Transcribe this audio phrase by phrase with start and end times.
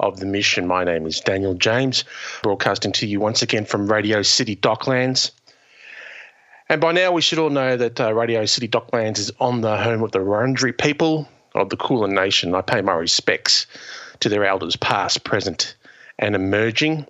[0.00, 0.66] of The Mission.
[0.66, 2.04] My name is Daniel James,
[2.42, 5.30] broadcasting to you once again from Radio City Docklands.
[6.68, 9.76] And by now, we should all know that uh, Radio City Docklands is on the
[9.76, 12.54] home of the Wurundjeri people of the Kulin Nation.
[12.54, 13.66] I pay my respects
[14.20, 15.76] to their elders, past, present,
[16.18, 17.06] and emerging.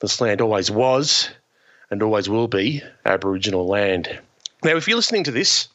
[0.00, 1.30] This land always was
[1.90, 4.18] and always will be Aboriginal land.
[4.64, 5.68] Now, if you're listening to this,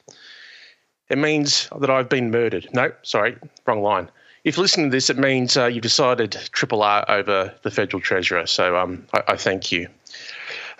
[1.09, 2.69] it means that I've been murdered.
[2.73, 4.09] No, sorry, wrong line.
[4.43, 8.01] If you listen to this, it means uh, you've decided Triple R over the federal
[8.01, 8.47] treasurer.
[8.47, 9.87] So um, I, I, thank you.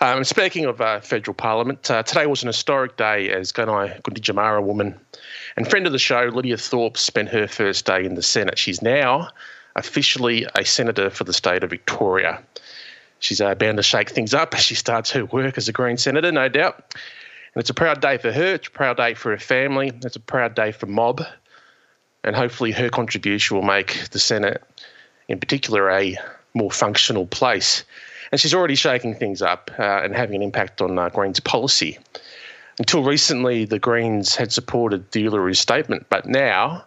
[0.00, 4.64] Um, speaking of uh, federal parliament, uh, today was an historic day as Gunai Gunditjmara
[4.64, 4.98] woman
[5.56, 8.58] and friend of the show, Lydia Thorpe, spent her first day in the Senate.
[8.58, 9.28] She's now
[9.76, 12.42] officially a senator for the state of Victoria.
[13.20, 15.96] She's uh, bound to shake things up as she starts her work as a Green
[15.96, 16.96] senator, no doubt.
[17.54, 20.16] And it's a proud day for her, it's a proud day for her family, it's
[20.16, 21.22] a proud day for Mob.
[22.24, 24.62] And hopefully her contribution will make the Senate,
[25.28, 26.16] in particular, a
[26.54, 27.84] more functional place.
[28.30, 31.98] And she's already shaking things up uh, and having an impact on uh, Greens policy.
[32.78, 36.84] Until recently, the Greens had supported the Uluru Statement, but now,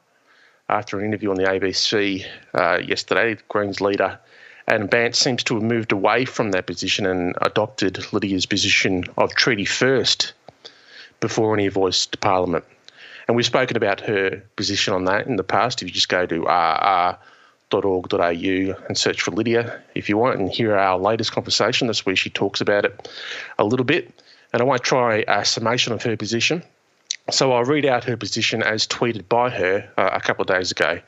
[0.68, 4.20] after an interview on the ABC uh, yesterday, the Greens leader
[4.68, 9.36] Adam Bandt seems to have moved away from that position and adopted Lydia's position of
[9.36, 10.34] treaty first
[11.20, 12.66] before any voice to Parliament.
[13.28, 15.82] And we've spoken about her position on that in the past.
[15.82, 16.44] If you just go to
[17.72, 18.18] rr.org.au
[18.88, 22.30] and search for Lydia if you want and hear our latest conversation, that's where she
[22.30, 23.10] talks about it
[23.58, 24.12] a little bit.
[24.54, 26.64] And I won't try a summation of her position.
[27.32, 30.72] So I'll read out her position as tweeted by her uh, a couple of days
[30.72, 31.00] ago.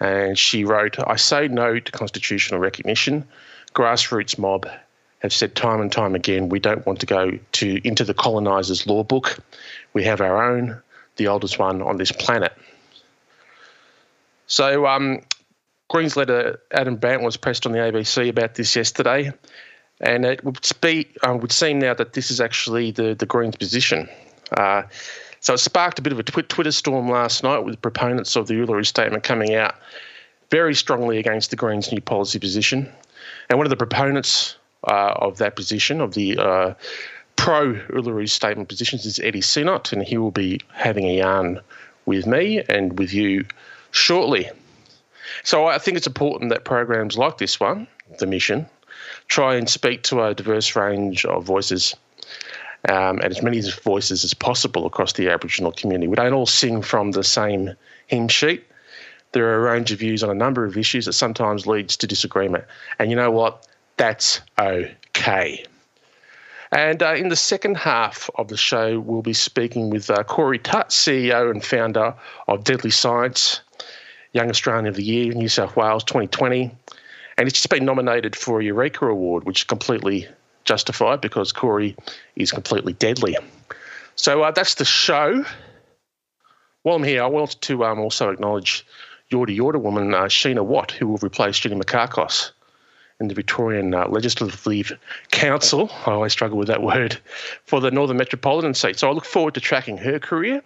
[0.00, 3.26] And she wrote, I say no to constitutional recognition.
[3.74, 4.66] Grassroots mob
[5.20, 8.86] have said time and time again we don't want to go to into the colonisers'
[8.86, 9.38] law book.
[9.92, 10.82] We have our own,
[11.16, 12.52] the oldest one on this planet.
[14.46, 15.20] So, um,
[15.88, 19.32] Green's leader Adam Bandt was pressed on the ABC about this yesterday,
[20.00, 23.56] and it would, be, uh, would seem now that this is actually the, the Greens'
[23.56, 24.08] position.
[24.56, 24.82] Uh,
[25.40, 28.54] so it sparked a bit of a Twitter storm last night with proponents of the
[28.54, 29.74] Uluru Statement coming out
[30.50, 32.90] very strongly against the Greens' new policy position.
[33.50, 34.56] And one of the proponents
[34.88, 36.74] uh, of that position, of the uh,
[37.36, 41.60] pro Uluru statement positions, is Eddie Synot, and he will be having a yarn
[42.06, 43.44] with me and with you
[43.90, 44.50] shortly.
[45.42, 47.86] So I think it's important that programs like this one,
[48.18, 48.66] The Mission,
[49.28, 51.94] try and speak to a diverse range of voices
[52.88, 56.08] um, and as many voices as possible across the Aboriginal community.
[56.08, 57.74] We don't all sing from the same
[58.06, 58.64] hymn sheet.
[59.32, 62.06] There are a range of views on a number of issues that sometimes leads to
[62.06, 62.64] disagreement.
[62.98, 63.66] And you know what?
[63.96, 65.64] that's okay.
[66.74, 70.58] And uh, in the second half of the show, we'll be speaking with uh, Corey
[70.58, 72.16] Tutt, CEO and founder
[72.48, 73.60] of Deadly Science,
[74.32, 76.76] Young Australian of the Year, New South Wales 2020.
[77.38, 80.26] And it's just been nominated for a Eureka Award, which is completely
[80.64, 81.94] justified because Corey
[82.34, 83.36] is completely deadly.
[84.16, 85.44] So uh, that's the show.
[86.82, 88.84] While I'm here, I want to um, also acknowledge
[89.30, 92.50] Yorta Yorta woman uh, Sheena Watt, who will replace Jenny Mikakos
[93.24, 94.98] in the Victorian uh, Legislative
[95.30, 95.90] Council.
[96.06, 97.18] I always struggle with that word
[97.64, 98.98] for the Northern Metropolitan seat.
[98.98, 100.62] So I look forward to tracking her career,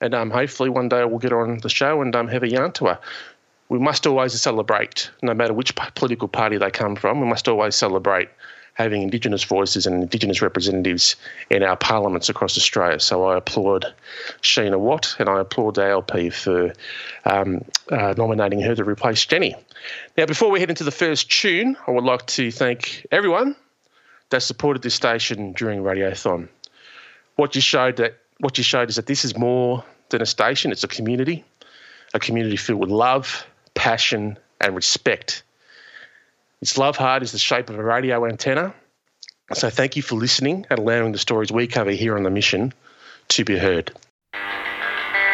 [0.00, 2.50] and um, hopefully one day we'll get her on the show and um, have a
[2.50, 2.98] yarn to her.
[3.68, 7.20] We must always celebrate, no matter which political party they come from.
[7.20, 8.28] We must always celebrate
[8.74, 11.16] having Indigenous voices and Indigenous representatives
[11.48, 13.00] in our parliaments across Australia.
[13.00, 13.86] So I applaud
[14.42, 16.72] Sheena Watt and I applaud the ALP for
[17.24, 19.54] um, uh, nominating her to replace Jenny.
[20.16, 23.56] Now, before we head into the first tune, I would like to thank everyone
[24.30, 26.48] that supported this station during Radiothon.
[27.36, 30.72] What you showed that what you showed is that this is more than a station;
[30.72, 31.44] it's a community,
[32.14, 35.42] a community filled with love, passion, and respect.
[36.64, 38.72] Its love heart is the shape of a radio antenna.
[39.52, 42.72] So thank you for listening and allowing the stories we cover here on the mission
[43.28, 43.92] to be heard.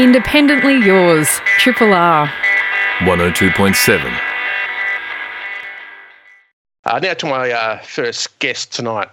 [0.01, 1.29] Independently yours,
[1.59, 2.27] Triple R.
[3.03, 4.21] 102.7.
[6.87, 9.09] Uh, now to my uh, first guest tonight.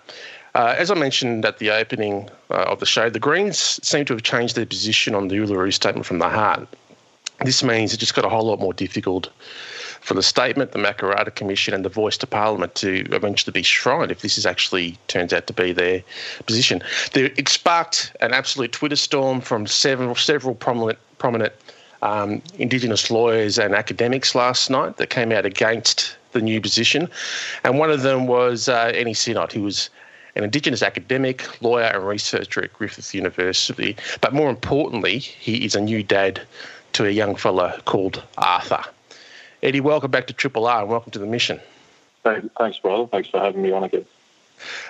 [0.56, 4.14] Uh, as I mentioned at the opening uh, of the show, the Greens seem to
[4.14, 6.68] have changed their position on the Uluru Statement from the heart.
[7.42, 9.30] This means it just got a whole lot more difficult
[10.08, 14.10] for the statement, the Makarrata Commission, and the voice to Parliament to eventually be shrined
[14.10, 16.02] if this is actually turns out to be their
[16.46, 16.82] position.
[17.14, 21.52] it sparked an absolute Twitter storm from several several prominent prominent
[22.04, 27.10] um, Indigenous lawyers and academics last night that came out against the new position,
[27.66, 29.90] and one of them was uh, Eddie Synot, who was
[30.38, 33.98] an Indigenous academic, lawyer, and researcher at Griffith University.
[34.22, 36.40] But more importantly, he is a new dad
[36.94, 38.86] to a young fella called Arthur.
[39.64, 41.60] Eddie, welcome back to Triple R and welcome to the mission.
[42.24, 43.08] Thanks, brother.
[43.08, 44.06] Thanks for having me on again.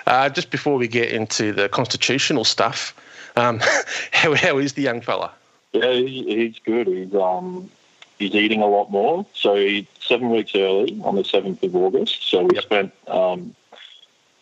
[0.06, 2.94] Uh, just before we get into the constitutional stuff,
[3.36, 3.60] um,
[4.12, 5.32] how, how is the young fella?
[5.72, 6.86] Yeah, he, he's good.
[6.86, 7.70] He's um,
[8.18, 9.24] he's eating a lot more.
[9.34, 12.28] So he's seven weeks early on the seventh of August.
[12.28, 12.64] So we yep.
[12.64, 13.54] spent um,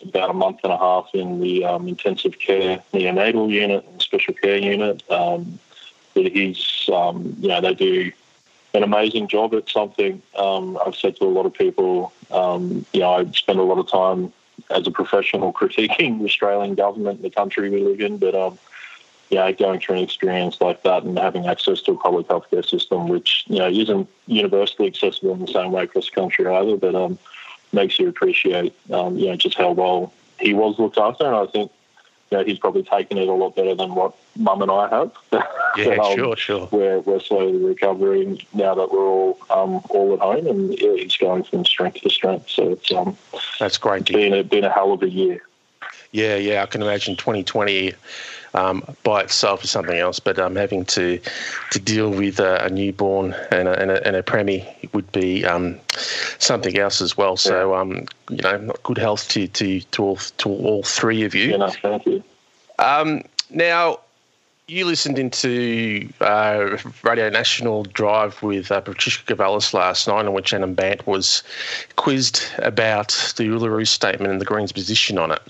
[0.02, 4.34] about a month and a half in the um, intensive care neonatal unit and special
[4.34, 5.08] care unit.
[5.10, 5.58] Um,
[6.14, 8.12] but he's, um, you know, they do
[8.74, 10.22] an amazing job at something.
[10.36, 13.78] Um, I've said to a lot of people, um, you know, I spend a lot
[13.78, 14.32] of time
[14.70, 18.58] as a professional critiquing the Australian government and the country we live in, but um,
[19.30, 23.08] yeah, going through an experience like that and having access to a public healthcare system,
[23.08, 26.94] which you know isn't universally accessible in the same way across the country either, but
[26.94, 27.18] um,
[27.72, 31.46] makes you appreciate um, you know just how well he was looked after, and I
[31.46, 31.72] think
[32.30, 35.12] you know, he's probably taken it a lot better than what mum and I have.
[35.76, 36.68] Yeah, um, sure, sure.
[36.72, 41.18] We're, we're slowly recovering now that we're all um, all at home, and yeah, he's
[41.18, 42.48] going from strength to strength.
[42.48, 43.14] So it's um,
[43.58, 44.00] that's great.
[44.00, 45.45] It's been a, been a hell of a year.
[46.16, 47.92] Yeah, yeah, I can imagine 2020
[48.54, 51.20] um, by itself is something else, but um, having to
[51.72, 54.64] to deal with a, a newborn and a, and a, and a preemie
[54.94, 55.78] would be um,
[56.38, 57.36] something else as well.
[57.36, 61.50] So, um, you know, good health to, to, to, all, to all three of you.
[61.50, 62.24] Yeah, no, thank you.
[62.78, 64.00] Um, now,
[64.68, 70.54] you listened into uh, Radio National Drive with uh, Patricia Karvelas last night, in which
[70.54, 71.42] Adam Bandt was
[71.96, 75.42] quizzed about the Uluru Statement and the Greens' position on it.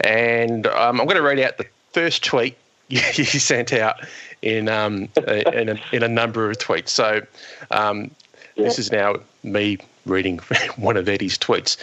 [0.00, 2.56] And um, I'm going to read out the first tweet
[2.88, 3.96] you, sent out
[4.42, 6.88] in um, in, a, in, a, number of tweets.
[6.88, 7.22] So
[7.70, 8.10] um,
[8.56, 8.64] yeah.
[8.64, 10.38] this is now me reading
[10.76, 11.76] one of Eddie's tweets.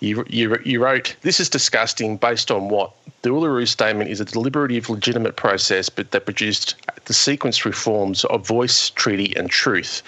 [0.00, 2.92] You, you, you wrote, This is disgusting based on what?
[3.22, 6.74] The Uluru Statement is a deliberative, legitimate process but that produced
[7.04, 10.02] the sequence reforms of voice, treaty, and truth.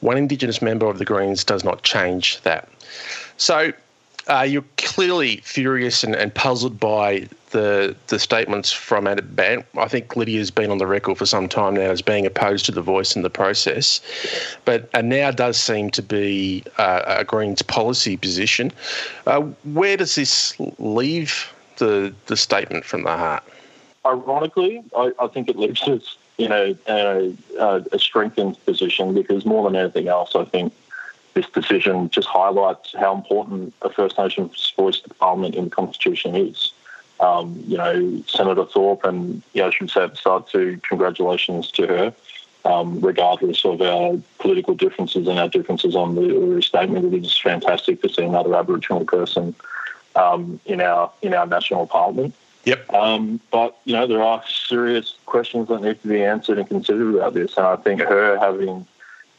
[0.00, 2.68] One Indigenous member of the Greens does not change that.
[3.38, 3.72] So
[4.28, 9.66] uh, you're clearly furious and, and, puzzled by the the statements from Adam Bandt.
[9.76, 12.72] I think Lydia's been on the record for some time now as being opposed to
[12.72, 14.00] the voice in the process,
[14.64, 18.72] but now does seem to be uh, a Greens policy position.
[19.26, 23.42] Uh, where does this leave the the statement from the heart?
[24.04, 29.68] Ironically, I, I think it leaves us in a, a, a strengthened position because more
[29.68, 30.72] than anything else, I think
[31.34, 36.34] this decision just highlights how important a First Nations voice to Parliament in the Constitution
[36.34, 36.72] is.
[37.20, 40.80] Um, you know, Senator Thorpe, and you know, I should say at the start too,
[40.88, 42.14] congratulations to her.
[42.64, 48.02] Um, regardless of our political differences and our differences on the Statement, it is fantastic
[48.02, 49.54] to see another Aboriginal person
[50.14, 52.34] um, in our in our national parliament.
[52.64, 52.92] Yep.
[52.92, 57.16] Um, but you know, there are serious questions that need to be answered and considered
[57.16, 58.86] about this, and I think her having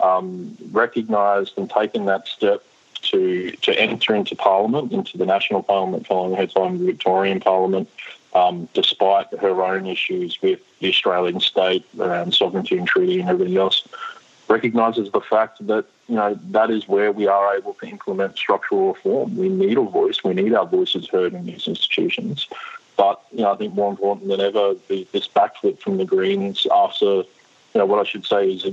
[0.03, 2.63] um, recognised and taken that step
[3.03, 7.39] to to enter into Parliament, into the national Parliament, following her time in the Victorian
[7.39, 7.89] Parliament,
[8.33, 13.57] um, despite her own issues with the Australian state around sovereignty and treaty and everything
[13.57, 13.87] else,
[14.49, 18.93] recognises the fact that you know that is where we are able to implement structural
[18.93, 19.37] reform.
[19.37, 20.23] We need a voice.
[20.23, 22.47] We need our voices heard in these institutions.
[22.95, 27.23] But you know, I think more important than ever, this backflip from the Greens after
[27.79, 28.65] know, what I should say is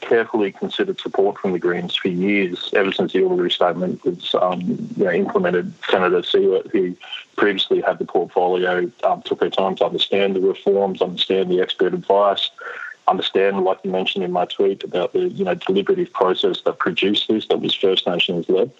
[0.00, 4.60] carefully considered support from the Greens for years, ever since the Uluru Statement was um,
[4.96, 5.72] you know, implemented.
[5.90, 6.96] Senator Siewert, who
[7.36, 11.92] previously had the portfolio, um, took her time to understand the reforms, understand the expert
[11.92, 12.50] advice,
[13.08, 17.28] understand, like you mentioned in my tweet, about the you know deliberative process that produced
[17.28, 18.70] this, that was First Nations led.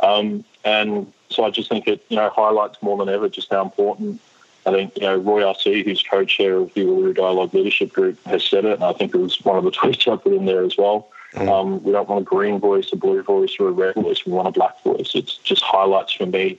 [0.00, 3.62] Um, and so I just think it you know highlights more than ever just how
[3.62, 4.20] important
[4.68, 8.44] I think you know Roy Ah-See, who's co-chair of the Uluru Dialogue Leadership Group, has
[8.44, 10.64] said it, and I think it was one of the tweets I put in there
[10.64, 11.08] as well.
[11.34, 11.48] Mm.
[11.48, 14.24] Um, we don't want a green voice, a blue voice, or a red voice.
[14.24, 15.14] We want a black voice.
[15.14, 16.58] It just highlights for me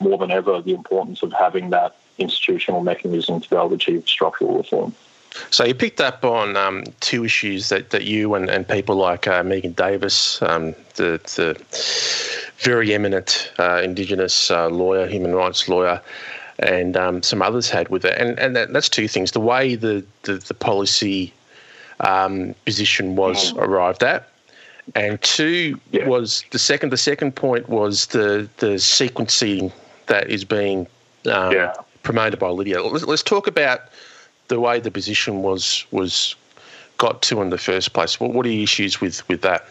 [0.00, 4.08] more than ever the importance of having that institutional mechanism to be able to achieve
[4.08, 4.94] structural reform.
[5.50, 9.26] So you picked up on um, two issues that, that you and, and people like
[9.26, 11.62] uh, Megan Davis, um, the, the
[12.58, 16.00] very eminent uh, Indigenous uh, lawyer, human rights lawyer,
[16.58, 18.18] and um, some others had with it.
[18.18, 21.32] And, and that, that's two things the way the, the, the policy
[22.00, 23.62] um, position was mm.
[23.62, 24.28] arrived at,
[24.94, 26.06] and two Yeah.
[26.06, 26.90] was the second.
[26.90, 29.72] The second point was the the sequencing
[30.06, 30.86] that is being
[31.26, 31.72] um, Yeah.
[32.02, 32.82] promoted by Lydia.
[32.82, 33.80] Let's, let's talk about
[34.48, 36.36] the way the position was was
[36.98, 38.20] got to in the first place.
[38.20, 39.64] What, what are the issues with with that?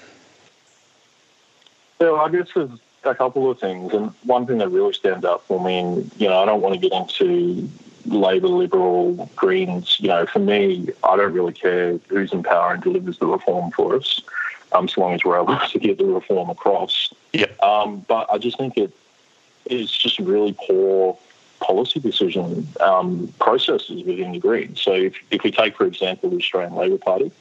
[1.99, 2.71] Well, I guess there's
[3.05, 6.27] a couple of things, and one thing that really stands out for me, and you
[6.27, 7.69] know, I don't want to get into
[8.05, 9.97] Labor, Liberal, Greens.
[9.99, 13.71] You know, for me, I don't really care who's in power and delivers the reform
[13.71, 14.21] for us,
[14.71, 17.13] um, so long as we're able to get the reform across.
[17.33, 17.47] Yeah.
[17.61, 18.91] Um, but I just think it
[19.65, 21.17] is just really poor
[21.59, 24.81] policy decision um, processes within the Greens.
[24.81, 27.31] So if, if we take, for example, the Australian Labor Party,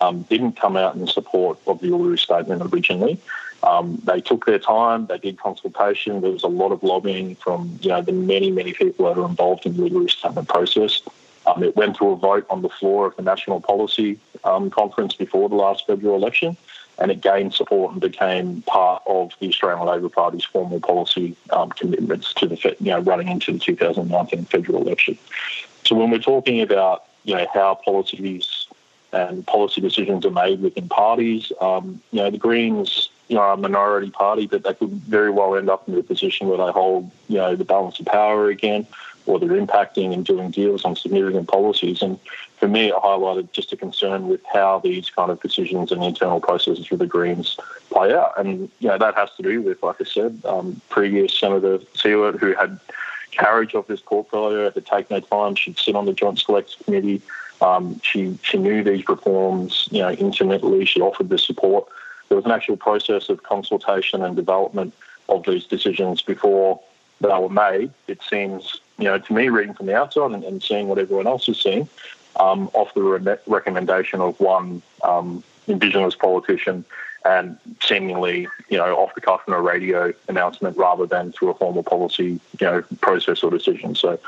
[0.00, 3.18] um, didn't come out in support of the Uluru Statement originally.
[3.66, 5.06] Um, they took their time.
[5.06, 6.20] They did consultation.
[6.20, 9.26] There was a lot of lobbying from you know the many many people that are
[9.26, 11.02] involved in the Uluru Statement process.
[11.46, 15.14] Um, it went through a vote on the floor of the National Policy um, Conference
[15.14, 16.56] before the last federal election,
[16.98, 21.70] and it gained support and became part of the Australian Labor Party's formal policy um,
[21.70, 25.18] commitments to the you know running into the 2019 federal election.
[25.84, 28.68] So when we're talking about you know how policies
[29.12, 34.46] and policy decisions are made within parties, um, you know the Greens a minority party,
[34.46, 37.56] but they could very well end up in a position where they hold, you know,
[37.56, 38.86] the balance of power again,
[39.26, 42.02] or they're impacting and doing deals on significant policies.
[42.02, 42.18] And
[42.58, 46.40] for me, it highlighted just a concern with how these kind of decisions and internal
[46.40, 47.58] processes for the Greens
[47.90, 48.38] play out.
[48.38, 52.38] And, you know, that has to do with, like I said, um, previous Senator Siewert,
[52.38, 52.78] who had
[53.32, 55.56] carriage of this portfolio, had take no time.
[55.56, 57.20] She'd sit on the Joint Select Committee.
[57.60, 60.84] Um, she, she knew these reforms, you know, intimately.
[60.84, 61.88] She offered the support
[62.28, 64.94] there was an actual process of consultation and development
[65.28, 66.80] of these decisions before
[67.20, 67.90] they were made.
[68.08, 71.26] It seems, you know, to me, reading from the outside and, and seeing what everyone
[71.26, 71.88] else is seeing,
[72.38, 76.84] um, off the re- recommendation of one um, Indigenous politician
[77.24, 81.54] and seemingly, you know, off the cuff in a radio announcement rather than through a
[81.54, 83.94] formal policy, you know, process or decision.
[83.94, 84.18] So,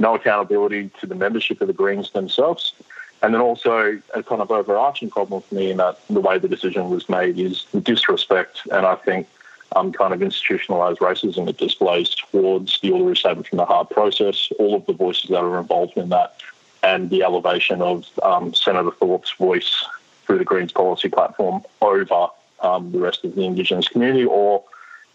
[0.00, 2.72] no accountability to the membership of the Greens themselves.
[3.22, 6.48] And then also a kind of overarching problem for me in that the way the
[6.48, 9.26] decision was made is disrespect and I think
[9.74, 14.50] um, kind of institutionalised racism it displays towards the Uluru Statement from the Heart process,
[14.58, 16.36] all of the voices that are involved in that,
[16.82, 19.84] and the elevation of um, Senator Thorpe's voice
[20.24, 22.28] through the Greens policy platform over
[22.60, 24.64] um, the rest of the Indigenous community or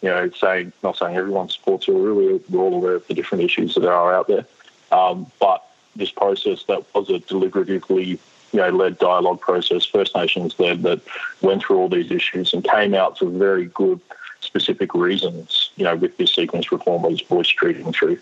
[0.03, 3.73] you know, saying not saying everyone supports Uluru, we're all aware of the different issues
[3.75, 4.45] that are out there.
[4.91, 5.65] Um, but
[5.95, 8.19] this process that was a deliberatively
[8.53, 11.01] you know, led dialogue process, First Nations led, that
[11.41, 13.99] went through all these issues and came out to very good
[14.41, 18.19] specific reasons, you know, with this sequence reform was voice treating through.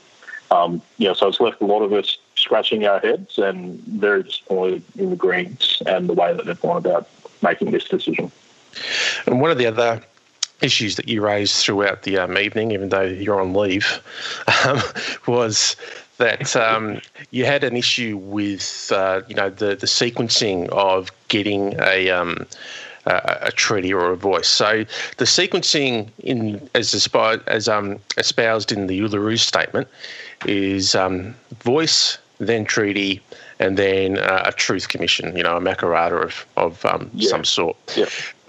[0.50, 5.10] Um, so it's left a lot of us scratching our heads and very disappointed in
[5.10, 7.08] the Greens and the way that they've gone about
[7.42, 8.32] making this decision.
[9.25, 10.01] And one of the other
[10.62, 14.01] issues that you raised throughout the um, evening, even though you're on leave,
[14.66, 14.80] um,
[15.28, 15.75] was
[16.22, 17.01] that um,
[17.32, 22.10] you had an issue with uh, you know the the sequencing of getting a.
[22.10, 22.46] Um,
[23.08, 24.48] a, a treaty or a voice.
[24.48, 24.86] So
[25.18, 29.88] the sequencing in as espoused, as um, espoused in the Uluru statement
[30.46, 33.20] is um, voice, then treaty,
[33.60, 35.36] and then uh, a truth commission.
[35.36, 37.30] You know, a Makarrata of of um, Yeah.
[37.30, 37.75] some sort.
[37.98, 38.06] Yeah.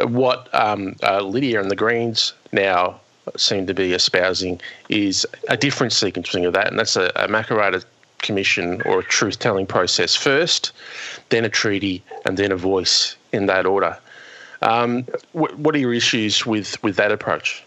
[0.06, 3.00] What um, uh, Lydia and the Greens now
[3.36, 7.84] seem to be espousing is a different sequencing of that, and that's a, a Makarrata
[8.18, 10.72] commission or a truth telling process first,
[11.28, 13.98] then a treaty, and then a voice in that order.
[14.62, 15.02] Um,
[15.32, 17.64] wh- what are your issues with, with that approach?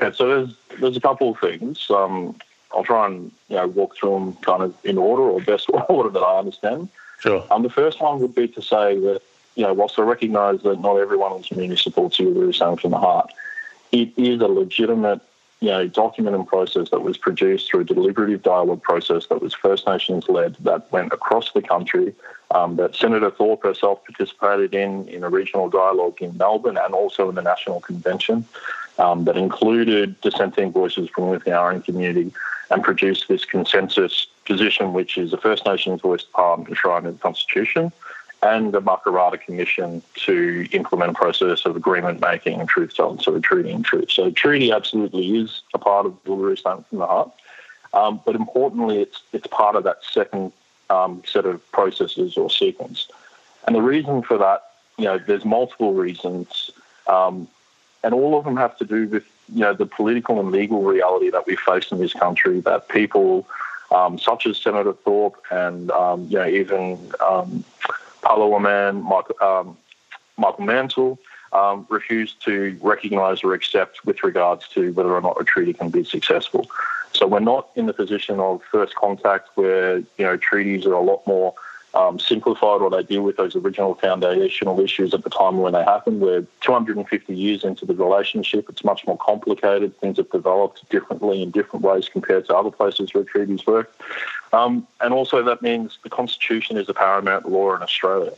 [0.00, 1.90] Yeah, so there's there's a couple of things.
[1.90, 2.36] Um,
[2.72, 6.10] I'll try and you know walk through them kind of in order or best order
[6.10, 6.88] that I understand.
[7.18, 7.44] Sure.
[7.50, 9.22] Um, the first one would be to say that
[9.56, 12.90] you know whilst I recognise that not everyone in the community supports you, we're from
[12.90, 13.32] the heart,
[13.92, 15.20] it is a legitimate
[15.60, 19.54] you know document and process that was produced through a deliberative dialogue process that was
[19.54, 22.14] First Nations led that went across the country.
[22.50, 27.28] Um, that Senator Thorpe herself participated in in a regional dialogue in Melbourne and also
[27.28, 28.46] in the national convention
[28.98, 32.32] um, that included dissenting voices from within our own community
[32.70, 37.18] and produced this consensus position, which is a First Nations voice Parliament enshrined in the
[37.18, 37.92] Constitution
[38.42, 43.34] and the Makarrata Commission to implement a process of agreement making and truth telling, so
[43.34, 44.10] a treaty and truth.
[44.10, 47.32] So, treaty absolutely is a part of the Uluru Statement from the Heart,
[47.94, 50.52] um, but importantly, it's it's part of that second
[50.90, 53.08] um, set of processes or sequence.
[53.66, 54.62] And the reason for that,
[54.96, 56.70] you know, there's multiple reasons,
[57.06, 57.48] um,
[58.04, 61.30] and all of them have to do with you know the political and legal reality
[61.30, 62.60] that we face in this country.
[62.60, 63.48] That people
[63.90, 66.98] um, such as Senator Thorpe and um, you know even
[68.22, 69.76] um, Palawa Man, Michael, um,
[70.36, 71.18] Michael Mansell,
[71.52, 75.90] um, refused to recognise or accept with regards to whether or not a treaty can
[75.90, 76.66] be successful.
[77.12, 81.00] So we're not in the position of first contact where you know treaties are a
[81.00, 81.54] lot more
[81.94, 85.82] um, simplified or they deal with those original foundational issues at the time when they
[85.82, 86.20] happen.
[86.20, 88.68] We're 250 years into the relationship.
[88.68, 89.98] It's much more complicated.
[89.98, 93.92] Things have developed differently in different ways compared to other places where treaties work.
[94.52, 98.32] Um, and also, that means the Constitution is the paramount law in Australia.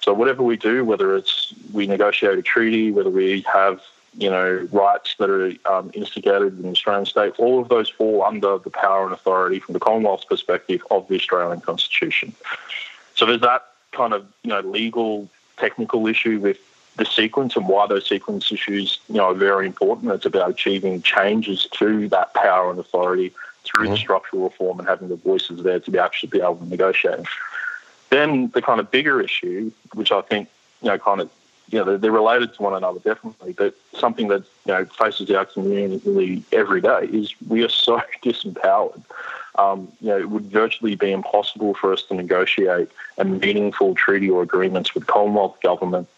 [0.00, 3.80] So, whatever we do, whether it's we negotiate a treaty, whether we have
[4.18, 8.22] you know, rights that are um, instigated in the Australian state, all of those fall
[8.22, 12.32] under the power and authority from the Commonwealth's perspective of the Australian Constitution.
[13.14, 16.58] So there's that kind of, you know, legal, technical issue with
[16.96, 20.10] the sequence and why those sequence issues, you know, are very important.
[20.12, 23.32] It's about achieving changes to that power and authority
[23.66, 23.94] through mm-hmm.
[23.94, 27.26] the structural reform and having the voices there to be actually be able to negotiate.
[28.10, 30.48] Then the kind of bigger issue, which I think,
[30.82, 31.30] you know, kind of
[31.68, 35.30] you know, they're, they're, related to one another definitely, but something that, you know, faces
[35.30, 39.02] our community every day is we are so disempowered.
[39.58, 44.30] Um, you know, it would virtually be impossible for us to negotiate a meaningful treaty
[44.30, 46.08] or agreements with Commonwealth government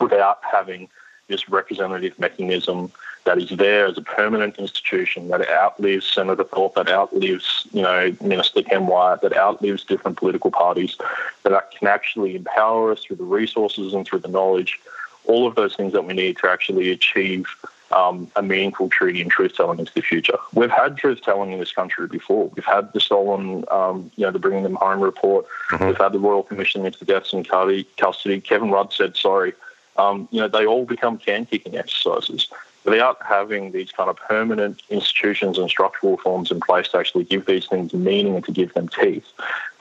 [0.00, 0.88] without having
[1.28, 2.92] this representative mechanism
[3.24, 8.14] that is there as a permanent institution that outlives Senator Thorpe, that outlives, you know,
[8.20, 10.96] Minister Ken Wyatt, that outlives different political parties,
[11.42, 14.78] that can actually empower us through the resources and through the knowledge,
[15.26, 17.46] all of those things that we need to actually achieve
[17.92, 20.36] um, a meaningful treaty and truth telling into the future.
[20.52, 22.50] We've had truth telling in this country before.
[22.54, 25.46] We've had the stolen, um, you know, the bringing them home report.
[25.70, 25.86] Mm-hmm.
[25.86, 28.40] We've had the Royal Commission into deaths in custody.
[28.40, 29.54] Kevin Rudd said sorry.
[29.96, 32.48] Um, you know, they all become can kicking exercises
[32.84, 37.46] without having these kind of permanent institutions and structural reforms in place to actually give
[37.46, 39.26] these things meaning and to give them teeth,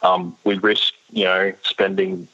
[0.01, 2.27] um, we risk, you know, spending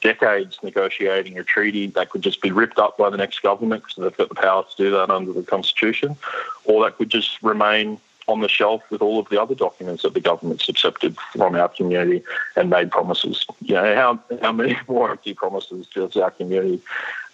[0.00, 4.02] decades negotiating a treaty that could just be ripped up by the next government because
[4.02, 6.16] they've got the power to do that under the Constitution,
[6.64, 10.14] or that could just remain on the shelf with all of the other documents that
[10.14, 12.22] the government's accepted from our community
[12.56, 13.46] and made promises.
[13.60, 16.80] You know, how, how many more empty promises does our community,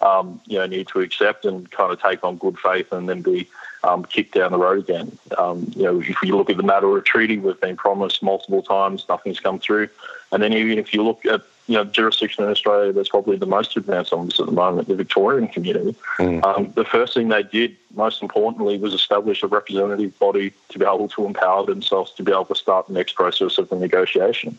[0.01, 3.21] um, you know, need to accept and kind of take on good faith and then
[3.21, 3.47] be
[3.83, 5.17] um, kicked down the road again?
[5.37, 9.05] Um, you know, if you look at the Mattawa Treaty, we've been promised multiple times,
[9.07, 9.89] nothing's come through.
[10.31, 13.45] And then even if you look at you know, jurisdiction in Australia that's probably the
[13.45, 15.95] most advanced on this at the moment, the Victorian community.
[16.17, 16.43] Mm.
[16.43, 20.85] Um, the first thing they did, most importantly, was establish a representative body to be
[20.85, 24.57] able to empower themselves to be able to start the next process of the negotiation.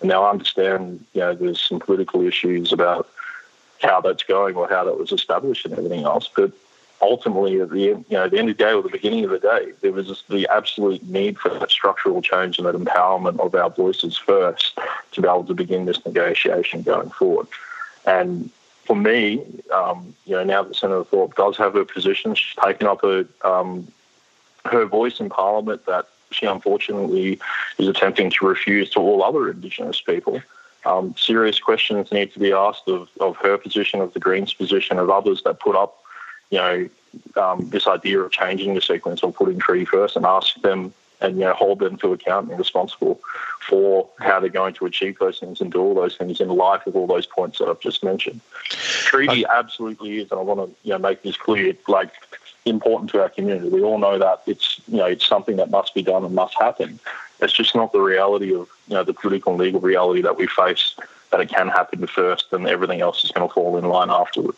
[0.00, 3.08] And now I understand, you know, there's some political issues about
[3.82, 6.52] how that's going or how that was established and everything else, but
[7.04, 9.30] ultimately, at the end, you know, the end of the day or the beginning of
[9.30, 13.38] the day, there was just the absolute need for that structural change and that empowerment
[13.40, 14.78] of our voices first
[15.12, 17.46] to be able to begin this negotiation going forward.
[18.06, 18.50] And
[18.84, 22.86] for me, um, you know, now that Senator Thorpe does have her position, she's taken
[22.86, 23.86] up her um,
[24.66, 27.38] her voice in Parliament that she unfortunately
[27.78, 30.40] is attempting to refuse to all other Indigenous people.
[30.86, 34.98] Um, serious questions need to be asked of, of her position, of the Greens' position,
[34.98, 36.03] of others that put up
[36.54, 36.88] you know,
[37.36, 41.36] um, this idea of changing the sequence or putting treaty first and ask them and
[41.36, 43.20] you know hold them to account and responsible
[43.60, 46.86] for how they're going to achieve those things and do all those things in light
[46.86, 48.40] of all those points that I've just mentioned.
[48.68, 52.12] Treaty absolutely is, and I want to you know make this clear, like
[52.64, 53.68] important to our community.
[53.68, 56.54] We all know that it's you know it's something that must be done and must
[56.54, 57.00] happen.
[57.40, 60.46] It's just not the reality of you know the political and legal reality that we
[60.46, 60.94] face
[61.30, 64.54] that it can happen first and everything else is going to fall in line afterward.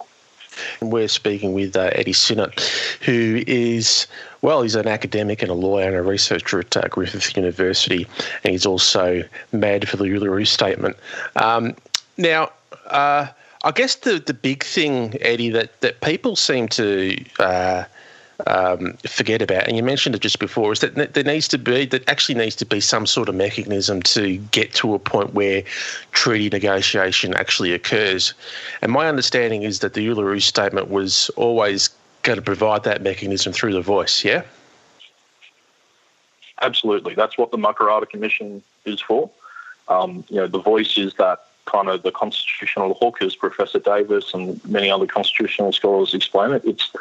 [0.81, 2.61] And we're speaking with uh, Eddie Synot,
[3.03, 4.07] who is,
[4.43, 8.07] well, he's an academic and a lawyer and a researcher at uh, Griffith University,
[8.45, 10.97] and he's also mad for the Uluru Statement.
[11.37, 11.75] Um,
[12.17, 12.51] now,
[12.87, 13.27] uh,
[13.65, 17.85] I guess the, the big thing, Eddie, that, that people seem to uh,
[18.47, 21.87] um, forget about, and you mentioned it just before, is that there needs to be,
[21.87, 25.63] that actually needs to be some sort of mechanism to get to a point where
[26.13, 28.35] treaty negotiation actually occurs.
[28.83, 31.91] And my understanding is that the Uluru Statement was always
[32.23, 34.43] going to provide that mechanism through the voice, yeah?
[36.63, 37.15] Absolutely.
[37.15, 39.31] That's what the Makarrata Commission is for.
[39.89, 44.33] Um, you know, the voice is that kind of the constitutional hook, as Professor Davis
[44.33, 46.63] and many other constitutional scholars explain it.
[46.65, 46.93] It's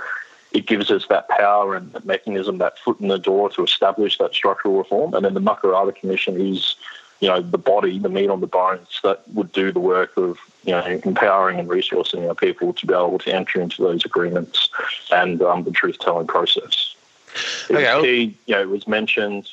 [0.51, 4.17] it gives us that power and that mechanism, that foot in the door to establish
[4.17, 5.13] that structural reform.
[5.13, 6.75] And then the Makarrata Commission is,
[7.19, 10.38] you know, the body, the meat on the bones that would do the work of,
[10.63, 14.69] you know, empowering and resourcing our people to be able to enter into those agreements
[15.12, 16.95] and um, the truth-telling process.
[17.69, 17.95] It okay.
[17.95, 19.49] was key, you know, it was mentioned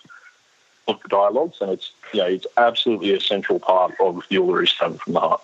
[0.89, 4.69] of the dialogues, and it's, you know, it's absolutely a central part of the Uluru
[4.69, 5.43] Statement from the Heart.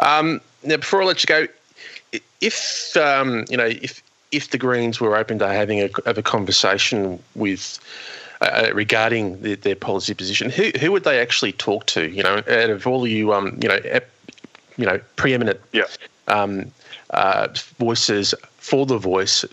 [0.00, 1.46] Um, now, before I let you go,
[2.40, 6.22] if um, you know if if the Greens were open to having a, have a
[6.22, 7.78] conversation with
[8.40, 12.08] uh, regarding the, their policy position, who who would they actually talk to?
[12.08, 14.10] You know, out of all you um, you know, ep,
[14.76, 15.84] you know, preeminent yeah.
[16.28, 16.70] um,
[17.10, 19.44] uh, voices for the voice,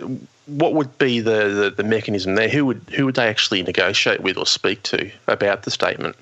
[0.48, 2.50] what would be the, the, the mechanism there?
[2.50, 6.16] Who would who would they actually negotiate with or speak to about the statement?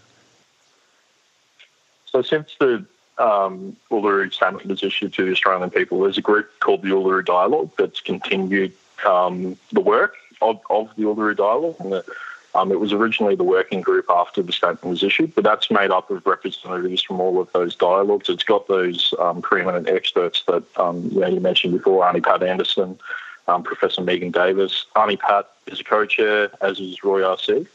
[2.05, 2.85] So since the
[3.21, 7.25] um, Uluru statement was issued to the Australian people, there's a group called the Uluru
[7.25, 8.73] Dialogue that's continued
[9.05, 11.75] um, the work of, of the Uluru Dialogue.
[11.79, 12.05] And the,
[12.53, 15.91] um, it was originally the working group after the statement was issued, but that's made
[15.91, 18.27] up of representatives from all of those dialogues.
[18.27, 22.43] It's got those um, preeminent experts that um, you, know, you mentioned before, Aunty Pat
[22.43, 22.99] Anderson,
[23.47, 24.85] um, Professor Megan Davis.
[24.95, 27.67] Aunty Pat is a co-chair, as is Roy Ah-See.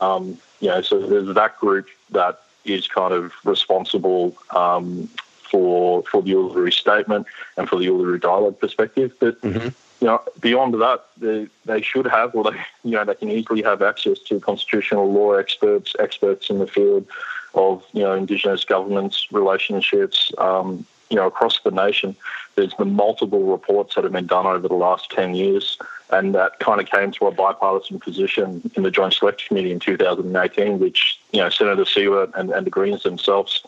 [0.00, 5.08] Um, you know, so there's that group that is kind of responsible um,
[5.50, 9.12] for for the Uluru statement and for the Uluru dialogue perspective.
[9.18, 9.68] But mm-hmm.
[10.00, 13.62] you know, beyond that, they, they should have, or they you know, they can easily
[13.62, 17.06] have access to constitutional law experts, experts in the field
[17.54, 20.32] of you know Indigenous governments relationships.
[20.38, 22.14] Um, you know, across the nation,
[22.54, 25.76] there's been multiple reports that have been done over the last 10 years,
[26.12, 29.80] and that kind of came to a bipartisan position in the Joint Select Committee in
[29.80, 33.64] 2018, which, you know, Senator Siewert and, and the Greens themselves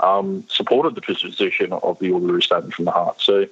[0.00, 3.20] um, supported the position of the Uluru Statement from the Heart.
[3.20, 3.46] So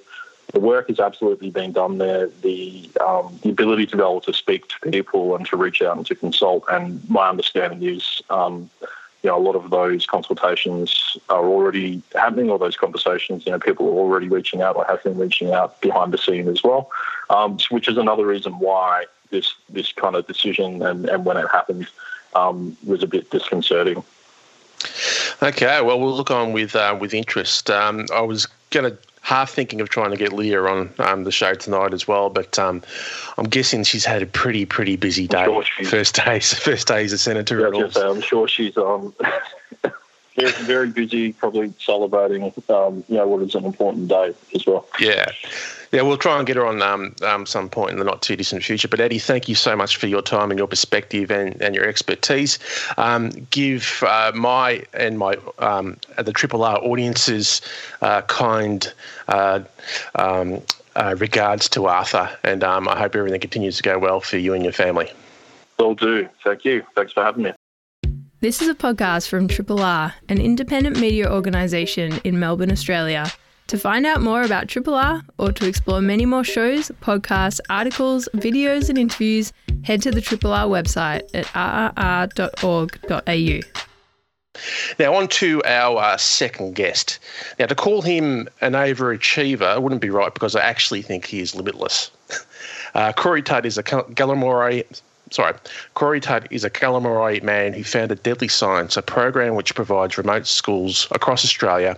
[0.53, 2.29] the work has absolutely been done there.
[2.41, 5.97] The um, the ability to be able to speak to people and to reach out
[5.97, 8.69] and to consult, and my understanding is um,
[9.25, 13.57] you know, a lot of those consultations are already happening, or those conversations, you know,
[13.57, 16.91] people are already reaching out or have been reaching out behind the scene as well,
[17.31, 21.47] um, which is another reason why this this kind of decision and, and when it
[21.51, 21.87] happened
[22.35, 24.03] um, was a bit disconcerting.
[25.41, 27.71] Okay, well, we'll look on with uh, with interest.
[27.71, 31.31] Um, I was going to half thinking of trying to get Leah on um, the
[31.31, 32.83] show tonight as well, but um,
[33.39, 35.45] I'm guessing she's had a pretty pretty busy day.
[35.45, 37.59] Sure first day, first day as a senator.
[37.59, 39.15] Yeah, say, I'm sure she's um,
[40.35, 44.87] very, very busy, probably celebrating um, you know what is an important day as well.
[44.99, 45.31] Yeah.
[45.91, 48.35] Yeah, we'll try and get her on um, um, some point in the not too
[48.35, 48.89] distant future.
[48.89, 51.87] But Eddie, thank you so much for your time and your perspective and, and your
[51.87, 52.59] expertise.
[52.97, 57.61] Um, give uh, my and my um, the Triple R audiences
[58.01, 58.91] uh, kind
[59.29, 59.61] uh,
[60.15, 60.61] um,
[60.97, 64.53] uh, regards to Arthur, and um, I hope everything continues to go well for you
[64.53, 65.11] and your family.
[65.79, 66.27] Will do.
[66.43, 66.83] Thank you.
[66.95, 67.51] Thanks for having me.
[68.45, 73.31] This is a podcast from Triple R, an independent media organisation in Melbourne, Australia.
[73.69, 78.29] To find out more about Triple R or to explore many more shows, podcasts, articles,
[78.35, 81.47] videos, and interviews, head to the Triple R website at
[81.97, 83.59] rrr.org.au.
[84.99, 87.17] Now, on to our uh, second guest.
[87.57, 91.55] Now, to call him an overachiever wouldn't be right because I actually think he is
[91.55, 92.11] limitless.
[92.93, 94.81] Uh, Corey Tutt is a Gallimore
[95.31, 95.53] sorry,
[95.93, 100.47] Corey Tutt is a Gallimore man who founded Deadly Science, a program which provides remote
[100.47, 101.97] schools across Australia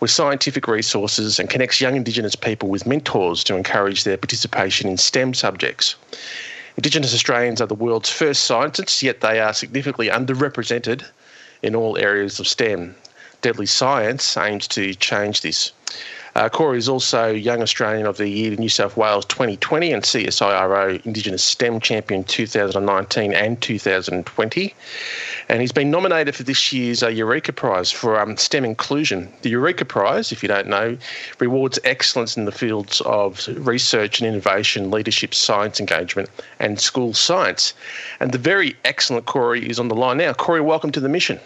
[0.00, 4.96] with scientific resources and connects young Indigenous people with mentors to encourage their participation in
[4.96, 5.96] STEM subjects.
[6.76, 11.04] Indigenous Australians are the world's first scientists, yet they are significantly underrepresented
[11.62, 12.94] in all areas of STEM.
[13.40, 15.72] Deadly Science aims to change this.
[16.36, 21.02] Uh, Corey is also Young Australian of the Year New South Wales 2020 and CSIRO
[21.06, 24.74] Indigenous STEM Champion 2019 and 2020.
[25.48, 29.32] And he's been nominated for this year's uh, Eureka Prize for um, STEM inclusion.
[29.40, 30.98] The Eureka Prize, if you don't know,
[31.38, 37.72] rewards excellence in the fields of research and innovation, leadership, science engagement, and school science.
[38.20, 40.34] And the very excellent Corey is on the line now.
[40.34, 41.40] Corey, welcome to the mission.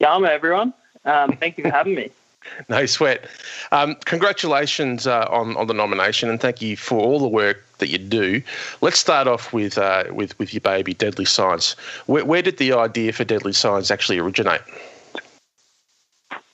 [0.00, 0.72] Yama, everyone.
[1.04, 2.10] Um, thank you for having me.
[2.68, 3.26] no sweat.
[3.72, 7.88] Um, congratulations uh, on on the nomination, and thank you for all the work that
[7.88, 8.42] you do.
[8.80, 11.76] Let's start off with uh, with with your baby, Deadly Science.
[12.06, 14.60] Where, where, did the idea for Deadly Science actually originate?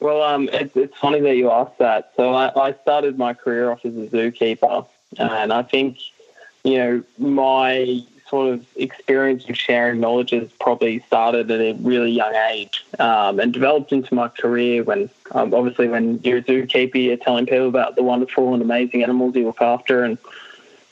[0.00, 2.12] Well, um, it's, it's funny that you asked that.
[2.16, 4.86] So I, I started my career off as a zookeeper,
[5.18, 5.98] and I think
[6.62, 12.10] you know my sort of experience of sharing knowledge has probably started at a really
[12.10, 17.02] young age um, and developed into my career when um, obviously when you're a zookeeper
[17.02, 20.04] you're telling people about the wonderful and amazing animals you look after.
[20.04, 20.18] And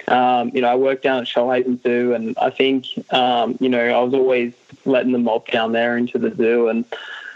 [0.08, 3.82] um, you know I worked down at Shoalhaven Zoo and I think um, you know
[3.82, 4.52] I was always
[4.84, 6.84] letting the mob down there into the zoo and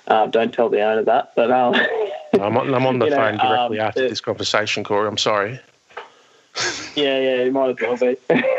[0.08, 1.74] uh, don't tell the owner that but um,
[2.34, 5.08] I'm, on, I'm on the phone know, directly um, after this conversation Corey.
[5.08, 5.60] I'm sorry.
[6.94, 8.16] Yeah, yeah, it might as well be.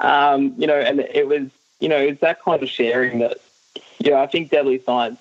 [0.00, 1.48] um, you know, and it was,
[1.80, 3.36] you know, it's that kind of sharing that,
[3.98, 5.18] you know, I think Deadly Science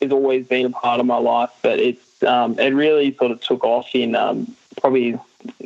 [0.00, 3.40] has always been a part of my life, but it's um, it really sort of
[3.40, 5.18] took off in um, probably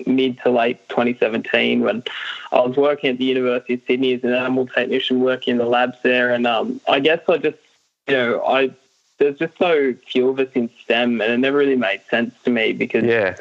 [0.07, 2.03] mid to late 2017 when
[2.51, 5.67] I was working at the University of Sydney as an animal technician working in the
[5.67, 6.33] labs there.
[6.33, 7.59] And um, I guess I just,
[8.07, 8.71] you know, I
[9.19, 12.51] there's just so few of us in STEM, and it never really made sense to
[12.51, 13.37] me because, Yeah.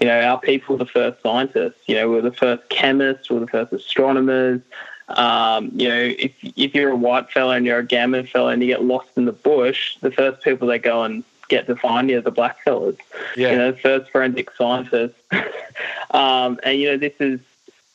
[0.00, 1.80] You know, our people were the first scientists.
[1.86, 4.60] You know, we we're the first chemists, we we're the first astronomers.
[5.08, 8.60] Um, you know, if if you're a white fellow and you're a gammon fellow and
[8.62, 12.10] you get lost in the bush, the first people that go and get to find
[12.10, 12.96] you are the black fellas
[13.36, 13.52] Yeah.
[13.52, 15.14] you know, first forensic scientists.
[16.10, 17.40] um, and you know, this is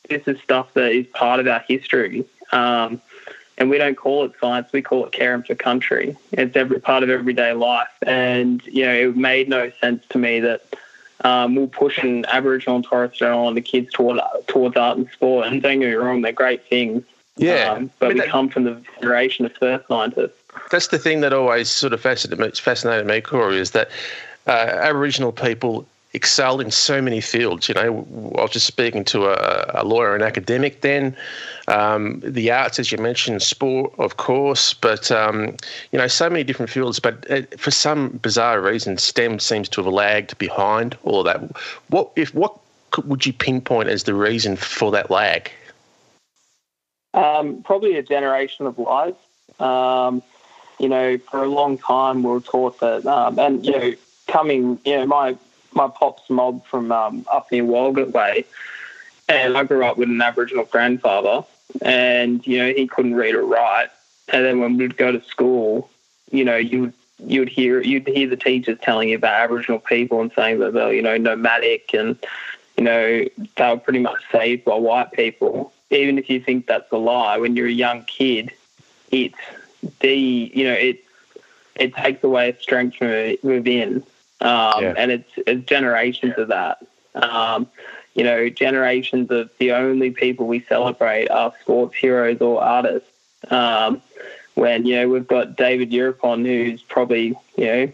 [0.10, 2.26] this is stuff that is part of our history.
[2.52, 3.02] Um,
[3.58, 6.18] and we don't call it science; we call it caring for country.
[6.32, 7.90] It's every part of everyday life.
[8.02, 10.64] And you know, it made no sense to me that
[11.24, 15.48] um, we're pushing Aboriginal and Torres Strait Islander kids toward towards art and sport.
[15.48, 17.04] And don't get me wrong; they're great things.
[17.38, 17.72] Yeah.
[17.72, 20.38] Um, but I mean, we that- come from the generation of first scientists.
[20.70, 23.90] That's the thing that always sort of fascinated me, fascinated me Corey, is that
[24.48, 27.70] uh, Aboriginal people excel in so many fields.
[27.70, 28.06] You know,
[28.38, 31.16] I was just speaking to a, a lawyer and academic then.
[31.68, 35.56] Um, the arts, as you mentioned, sport, of course, but um,
[35.92, 37.00] you know, so many different fields.
[37.00, 41.42] But uh, for some bizarre reason, STEM seems to have lagged behind all that.
[41.88, 42.58] What if what
[42.92, 45.50] could, would you pinpoint as the reason for that lag?
[47.14, 49.18] Um, probably a generation of lives.
[49.60, 50.24] Um,
[50.80, 53.94] you know, for a long time we were taught that, um, and you know,
[54.28, 55.38] coming, you know, my
[55.74, 58.46] my pop's mob from um, up near Walgett Way,
[59.28, 61.44] and I grew up with an Aboriginal grandfather,
[61.82, 63.90] and you know, he couldn't read or write,
[64.30, 65.90] and then when we'd go to school,
[66.32, 66.94] you know, you
[67.26, 70.94] you'd hear you'd hear the teachers telling you about Aboriginal people and saying that they're
[70.94, 72.18] you know nomadic and
[72.78, 73.26] you know
[73.58, 75.74] they were pretty much saved by white people.
[75.90, 78.52] Even if you think that's a lie, when you're a young kid,
[79.12, 79.38] it's
[80.00, 81.04] the you know it
[81.76, 84.04] it takes away strength from within,
[84.42, 84.94] um, Yeah.
[84.98, 86.80] and it's, it's generations of that.
[87.16, 87.68] Um,
[88.14, 93.08] you know, generations of the only people we celebrate are sports heroes or artists.
[93.50, 94.02] Um,
[94.56, 97.92] when you know we've got David Unaipon, who's probably you know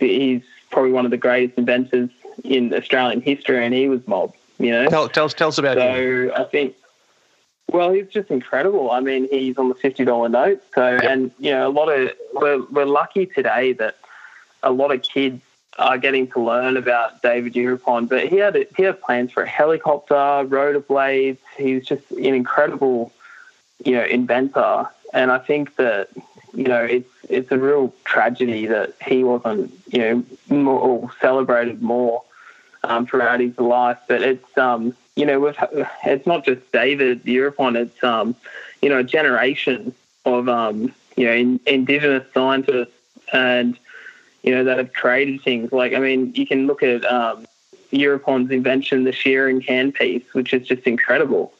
[0.00, 2.08] he's probably one of the greatest inventors
[2.42, 4.34] in Australian history, and he was mobbed.
[4.58, 6.30] You know, Tell, tell, us- tell us about him.
[6.30, 6.74] so I think,
[7.70, 8.90] well, he's just incredible.
[8.90, 10.62] I mean, he's on the fifty dollar note.
[10.74, 13.96] So, and you know, a lot of we're we're lucky today that
[14.62, 15.42] a lot of kids
[15.78, 18.08] are getting to learn about David Unaipon.
[18.08, 21.40] But he had he had plans for a helicopter, rotor blades.
[21.56, 23.12] He was just an incredible,
[23.84, 24.88] you know, inventor.
[25.12, 26.08] And I think that
[26.52, 32.22] you know it's it's a real tragedy that he wasn't you know more celebrated more
[32.84, 33.98] um, throughout his life.
[34.08, 35.52] But it's um, you know
[36.04, 37.76] it's not just David Unaipon.
[37.76, 38.34] It's um,
[38.82, 42.92] you know a generation of um, you know in, indigenous scientists
[43.32, 43.78] and
[44.42, 47.46] you know that have created things like I mean you can look at um,
[47.90, 51.52] Unaipon's invention, the shearing handpiece, which is just incredible.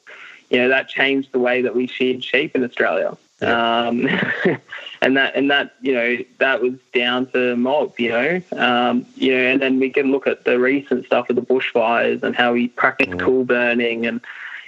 [0.48, 3.16] You know that changed the way that we sheared sheep in Australia.
[3.42, 4.06] Um,
[5.02, 9.34] and that and that you know that was down to mob, you know, um, you
[9.34, 12.52] know, and then we can look at the recent stuff with the bushfires and how
[12.52, 14.20] we practiced cool burning, and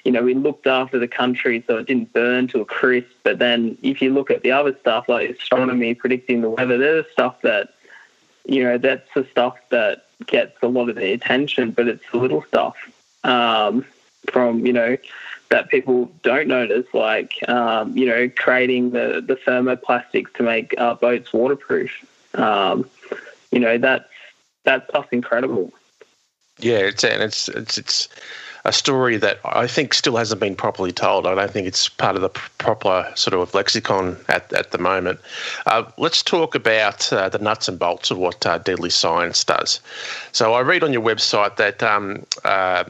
[0.05, 3.11] you know we looked after the country so it didn't burn to a crisp.
[3.25, 7.05] But then if you look at the other stuff like astronomy, predicting the weather, there's
[7.13, 7.75] stuff that
[8.45, 12.19] you know that's the stuff that gets a lot of the attention, but it's the
[12.19, 12.77] little stuff
[13.25, 13.85] um,
[14.31, 14.97] from you know
[15.53, 20.95] that people don't notice, like um, you know, creating the the thermoplastics to make uh,
[20.95, 21.91] boats waterproof.
[22.35, 22.89] Um,
[23.51, 24.09] you know, that's
[24.65, 25.73] that's stuff incredible.
[26.63, 28.09] Yeah, it's and it's it's it's
[28.65, 31.27] a story that I think still hasn't been properly told.
[31.27, 35.19] I don't think it's part of the proper sort of lexicon at at the moment.
[35.67, 39.81] Uh, let's talk about uh, the nuts and bolts of what uh, Deadly Science does.
[40.31, 41.83] So I read on your website that.
[41.83, 42.85] Um, uh,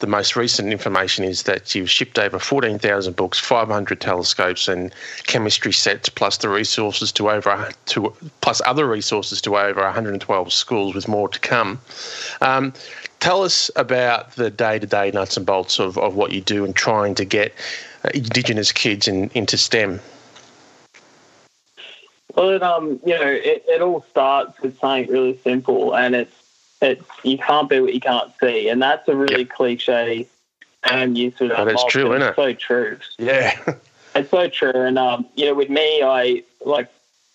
[0.00, 4.94] the most recent information is that you've shipped over 14,000 books, 500 telescopes, and
[5.26, 10.94] chemistry sets, plus the resources to over to plus other resources to over 112 schools,
[10.94, 11.80] with more to come.
[12.40, 12.72] Um,
[13.20, 17.14] tell us about the day-to-day nuts and bolts of, of what you do and trying
[17.16, 17.52] to get
[18.04, 20.00] uh, Indigenous kids in, into STEM.
[22.34, 26.39] Well, it, um, you know, it, it all starts with something really simple, and it's
[26.80, 30.26] it's you can't be what you can't see, and that's a really cliche
[30.86, 32.36] term used with But it's true, it's isn't it?
[32.36, 32.98] So true.
[33.18, 33.58] Yeah,
[34.14, 36.88] It's so true, and um, you know, with me, I like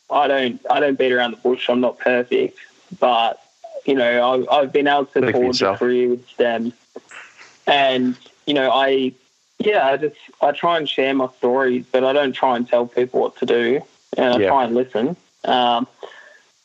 [0.09, 1.69] I don't I don't beat around the bush.
[1.69, 2.57] I'm not perfect,
[2.99, 3.41] but
[3.85, 6.73] you know, I've, I've been able to for forge a career with STEM,
[7.67, 9.13] and you know, I
[9.59, 12.87] yeah, I just I try and share my stories, but I don't try and tell
[12.87, 13.81] people what to do,
[14.17, 14.49] and I Yeah.
[14.49, 15.15] try and listen.
[15.45, 15.87] Um,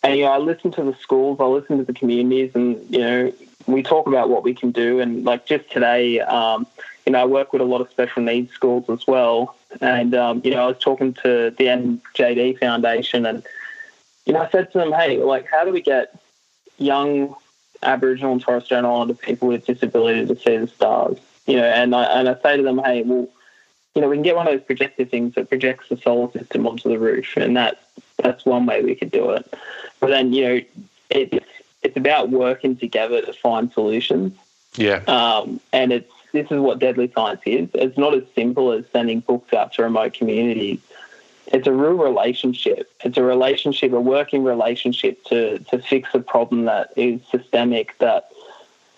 [0.02, 3.32] and know, I listen to the schools, I listen to the communities, and you know,
[3.66, 5.00] we talk about what we can do.
[5.00, 6.66] And like just today, um,
[7.04, 9.56] you know, I work with a lot of special needs schools as well.
[9.80, 13.42] And um, you know, I was talking to the NJD Foundation, and
[14.24, 16.18] you know, I said to them, hey, like, how do we get
[16.78, 17.34] young
[17.82, 21.18] Aboriginal and Torres Strait Islander people with disability to see the stars?
[21.46, 23.28] You know, and I and I say to them, hey, well,
[23.94, 26.66] you know, we can get one of those projector things that projects the solar system
[26.66, 27.82] onto the roof, and that
[28.22, 29.52] that's one way we could do it.
[30.00, 30.60] But then, you know,
[31.10, 31.46] it's
[31.82, 34.34] it's about working together to find solutions.
[34.76, 35.02] Yeah.
[35.06, 37.68] Um, and it's this is what deadly science is.
[37.74, 40.78] It's not as simple as sending books out to remote communities.
[41.48, 42.92] It's a real relationship.
[43.04, 47.98] It's a relationship, a working relationship to to fix a problem that is systemic.
[47.98, 48.30] That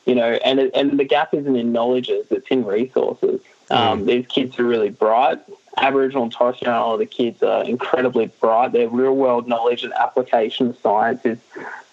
[0.04, 3.40] you know, and it, and the gap isn't in knowledges; it's in resources.
[3.70, 5.38] Um, these kids are really bright.
[5.78, 8.72] Aboriginal and Torres Strait Islander kids are incredibly bright.
[8.72, 11.38] Their real world knowledge and application of science is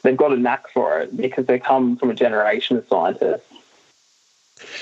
[0.03, 3.45] they've got a knack for it because they come from a generation of scientists.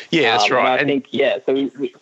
[0.10, 0.66] Yeah, that's Um, right.
[0.66, 1.38] And I And- think yeah.
[1.46, 1.94] So we,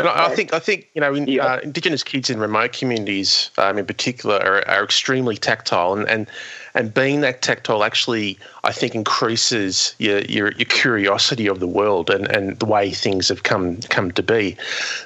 [0.00, 1.44] And I, I think I think you know in, Yeah.
[1.46, 6.26] uh, Indigenous kids in remote communities, um, in particular, are, are extremely tactile, and, and
[6.74, 12.10] and being that tactile actually, I think, increases your your, your curiosity of the world
[12.10, 14.56] and, and the way things have come come to be.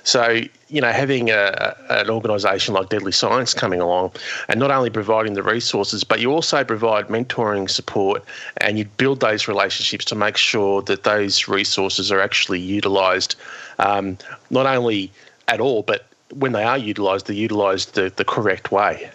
[0.05, 4.13] So you know, having a, a- an organisation like Deadly Science coming along,
[4.49, 8.25] and not only providing the resources, but you also provide mentoring support,
[8.59, 13.37] and you build those relationships to make sure that those resources are actually utilised,
[13.79, 14.19] um,
[14.51, 15.11] not only
[15.49, 19.11] at all, but when they are utilised, they're utilised the, the correct way.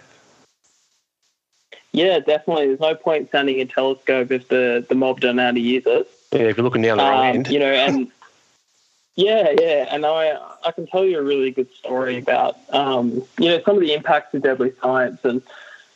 [1.92, 2.68] yeah, definitely.
[2.68, 5.82] There's no point sending a telescope if the the mob don't know how to use
[5.86, 6.08] it.
[6.32, 7.48] Yeah, if you're looking down the wrong Um, end.
[7.48, 8.10] you know, and
[9.16, 13.48] yeah, yeah, and I I can tell you a really good story about um, you
[13.48, 15.42] know some of the impacts of deadly science, and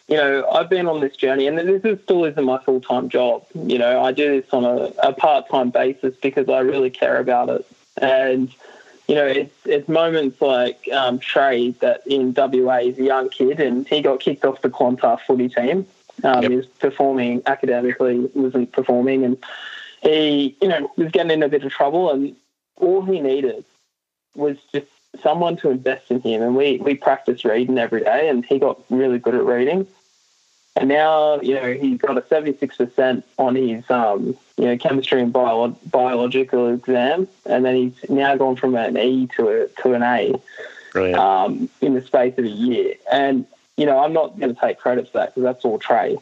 [0.09, 3.09] you know I've been on this journey, and this is, still isn't my full time
[3.09, 3.45] job.
[3.55, 7.19] You know, I do this on a, a part time basis because I really care
[7.19, 7.65] about it,
[8.01, 8.55] and
[9.09, 13.61] you know it's it's moments like um, Trey that in WA is a young kid,
[13.61, 15.87] and he got kicked off the Clontarf footy team.
[16.23, 16.51] Um, Yep.
[16.51, 19.37] He was performing academically, wasn't performing, and
[20.03, 22.37] he, you know, was getting in a bit of trouble, and
[22.77, 23.65] all he needed
[24.35, 24.87] was just
[25.23, 26.43] someone to invest in him.
[26.43, 29.87] And we we practiced reading every day, and he got really good at reading.
[30.77, 34.77] And now, you know, he's got a seventy six percent on his, um, you know,
[34.77, 39.69] chemistry and bio- biological exam, and then he's now gone from an E to a
[39.83, 40.35] to an A
[40.93, 41.19] Brilliant.
[41.19, 42.95] um, in the space of a year.
[43.13, 46.17] And you know, I'm not going to take credit for that because that's all Trey.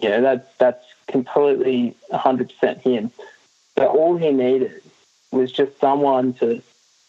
[0.00, 3.10] You know, that's that's completely 100% him.
[3.74, 4.82] But all he needed
[5.32, 6.62] was just someone to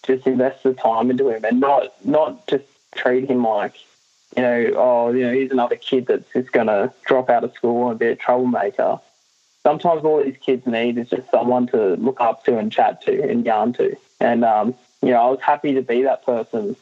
[0.03, 3.73] just invest the time into him and not not just treat him like,
[4.39, 7.53] you know, oh, you know, he's another kid that's just going to drop out of
[7.53, 8.99] school and be a troublemaker.
[9.63, 13.29] Sometimes all these kids need is just someone to look up to and chat to
[13.29, 13.95] and yarn to.
[14.19, 16.75] And um, you know, I was happy to be that person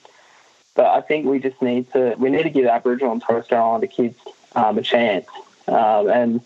[0.78, 3.58] but I think we just need to we need to give Aboriginal and Torres Strait
[3.58, 4.18] Islander kids
[4.56, 5.26] um, a chance.
[5.68, 6.42] Um, and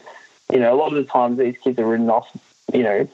[0.51, 2.31] you know, a lot of the times these kids are written off,
[2.73, 3.07] you know,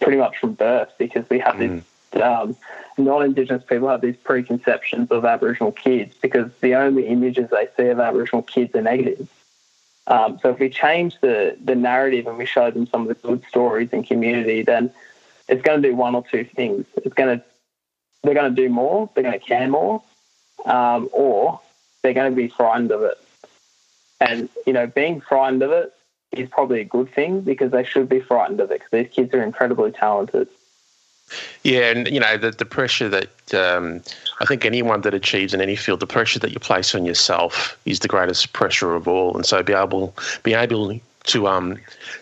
[0.00, 1.82] pretty much from birth because we have this
[2.20, 2.56] um,
[2.96, 8.00] non-Indigenous people have these preconceptions of Aboriginal kids because the only images they see of
[8.00, 9.28] Aboriginal kids are negative.
[10.06, 13.14] Um, so if we change the the narrative and we show them some of the
[13.14, 14.90] good stories in community, then
[15.48, 16.86] it's going to do one or two things.
[16.96, 17.44] It's going to
[18.22, 19.10] they're going to do more.
[19.14, 20.02] They're going to care more,
[20.64, 21.60] um, or
[22.02, 23.18] they're going to be frightened of it.
[24.20, 25.92] And you know, being frightened of it
[26.32, 29.34] is probably a good thing because they should be frightened of it because these kids
[29.34, 30.48] are incredibly talented.
[31.64, 34.02] Yeah, and you know the the pressure that um,
[34.40, 37.78] I think anyone that achieves in any field, the pressure that you place on yourself
[37.84, 39.36] is the greatest pressure of all.
[39.36, 41.76] And so be able be able to um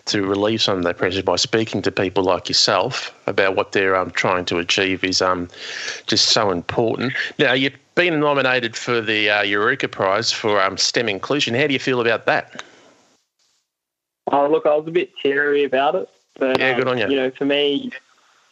[0.05, 3.95] to relieve some of that pressure by speaking to people like yourself about what they're
[3.95, 5.47] um, trying to achieve is um
[6.07, 7.13] just so important.
[7.39, 11.55] Now you've been nominated for the uh, Eureka Prize for um, STEM inclusion.
[11.55, 12.63] How do you feel about that?
[14.31, 17.07] Oh, look, I was a bit teary about it, but Yeah, um, good on you.
[17.07, 17.91] You know, for me,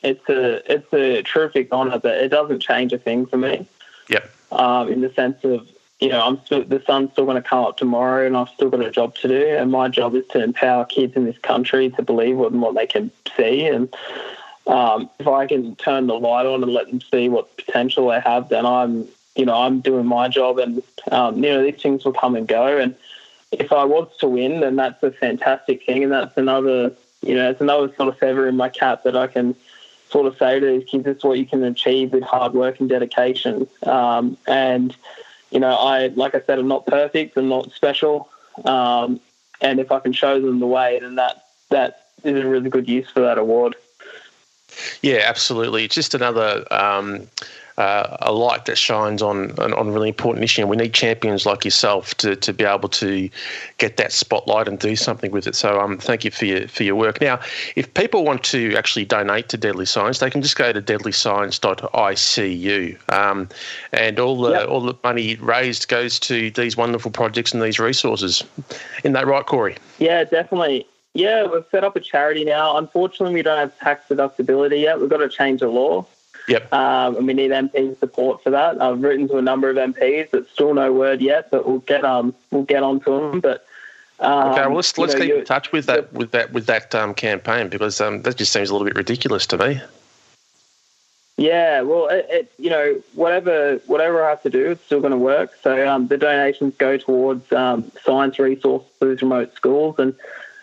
[0.04, 3.68] it's a it's a terrific honour, but it doesn't change a thing for me.
[4.10, 4.32] Yep.
[4.52, 5.68] Um, in the sense of
[6.00, 8.70] you know, I'm still the sun's still going to come up tomorrow, and I've still
[8.70, 11.90] got a job to do, and my job is to empower kids in this country
[11.92, 13.94] to believe what what they can see, and
[14.68, 18.20] um, if I can turn the light on and let them see what potential they
[18.20, 22.04] have, then I'm you know I'm doing my job, and um, you know these things
[22.04, 22.96] will come and go, and
[23.52, 26.92] if I was to win, then that's a fantastic thing, and that's another,
[27.22, 29.56] you know, it's another sort of feather in my cap that I can
[30.16, 32.80] sort of say to these kids, "This is what you can achieve with hard work
[32.80, 34.96] and dedication." Um, and
[35.52, 38.30] you know, I like I said, I'm not perfect, I'm not special,
[38.64, 39.20] um,
[39.60, 42.88] and if I can show them the way, then that that is a really good
[42.88, 43.76] use for that award.
[45.02, 45.84] Yeah, absolutely.
[45.84, 47.28] It's just another um,
[47.78, 50.62] uh, a light that shines on, on, on a really important issue.
[50.62, 53.30] And we need champions like yourself to, to be able to
[53.78, 55.56] get that spotlight and do something with it.
[55.56, 57.22] So um, thank you for your for your work.
[57.22, 57.40] Now,
[57.76, 63.14] if people want to actually donate to Deadly Science, they can just go to deadlyscience.icu,
[63.14, 63.50] um,
[63.92, 64.70] and all the yep.
[64.70, 68.44] all the money raised goes to these wonderful projects and these resources.
[69.00, 69.78] Isn't that right, Corey?
[70.00, 70.88] Yeah, definitely.
[71.14, 72.78] Yeah, we've set up a charity now.
[72.78, 75.00] Unfortunately, we don't have tax deductibility yet.
[75.00, 76.06] We've got to change the law.
[76.48, 76.72] Yep.
[76.72, 78.82] Um, and we need MP support for that.
[78.82, 80.34] I've written to a number of MPs.
[80.34, 83.40] It's still no word yet, but we'll get um we'll get onto them.
[83.40, 83.66] But
[84.20, 86.94] um, okay, well let's let's know, keep in touch with that with that with that
[86.94, 89.82] um, campaign because um, that just seems a little bit ridiculous to me.
[91.38, 95.12] Yeah, well, it, it, you know whatever whatever I have to do, it's still going
[95.12, 95.52] to work.
[95.64, 100.16] So um, the donations go towards um, science resources for these remote schools, and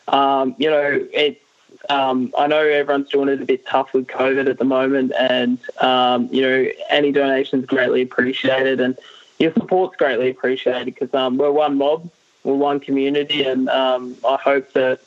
[0.08, 1.42] um, you know it
[1.90, 5.58] um, I know everyone's doing it a bit tough with COVID at the moment, and
[5.80, 8.96] um, you know any donations greatly appreciated, and
[9.38, 12.08] your support's greatly appreciated because um, we're one mob,
[12.44, 15.00] we're one community, and um, I hope that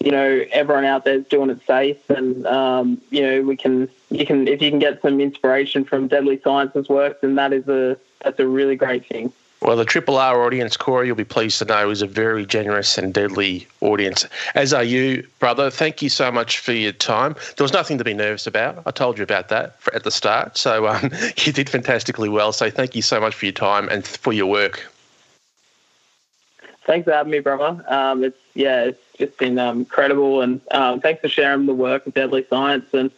[0.00, 3.88] you know everyone out there is doing it safe, and um, you know we can
[4.10, 7.66] you can if you can get some inspiration from Deadly Science's work, then that is
[7.68, 9.32] a that's a really great thing.
[9.66, 12.96] Well, the Triple R audience, Corey, you'll be pleased to know, is a very generous
[12.96, 14.24] and deadly audience.
[14.54, 15.70] As are you, brother.
[15.72, 17.34] Thank you so much for your time.
[17.56, 18.80] There was nothing to be nervous about.
[18.86, 20.56] I told you about that at the start.
[20.56, 22.52] So um, you did fantastically well.
[22.52, 24.86] So thank you so much for your time and for your work.
[26.84, 27.84] Thanks for having me, brother.
[27.88, 32.06] Um, it's yeah, it's just been um, incredible, and um, thanks for sharing the work
[32.06, 32.86] of Deadly Science.
[32.94, 33.10] And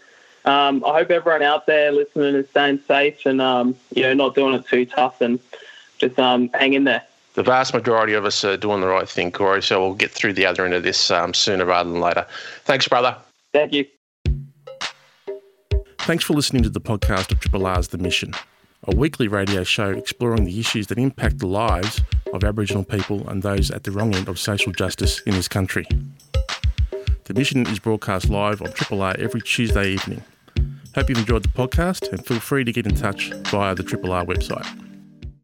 [0.46, 4.34] um, I hope everyone out there listening is staying safe and um, you know not
[4.34, 5.38] doing it too tough and
[5.98, 7.02] just um, hang in there.
[7.34, 9.62] The vast majority of us are doing the right thing, Corey.
[9.62, 12.26] So we'll get through the other end of this um, sooner rather than later.
[12.64, 13.16] Thanks, brother.
[13.52, 13.84] Thank you.
[16.00, 18.32] Thanks for listening to the podcast of Triple R's The Mission,
[18.84, 22.00] a weekly radio show exploring the issues that impact the lives
[22.32, 25.86] of Aboriginal people and those at the wrong end of social justice in this country.
[27.24, 30.24] The Mission is broadcast live on Triple R every Tuesday evening.
[30.94, 34.12] Hope you've enjoyed the podcast and feel free to get in touch via the Triple
[34.12, 34.66] R website.